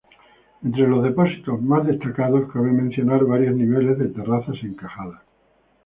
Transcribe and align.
Entre 0.63 0.87
los 0.87 1.03
depósitos 1.03 1.61
más 1.61 1.85
destacados, 1.85 2.51
cabe 2.51 2.71
mencionar 2.71 3.23
varios 3.23 3.53
niveles 3.55 3.99
de 3.99 4.07
terrazas 4.07 4.55
encajadas. 4.63 5.21